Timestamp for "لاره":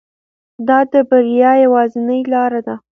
2.33-2.59